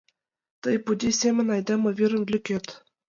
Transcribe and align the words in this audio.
Тый 0.61 0.75
пудий 0.85 1.15
семын 1.21 1.47
айдеме 1.55 1.89
вӱрым 1.97 2.23
лӧкет. 2.31 2.65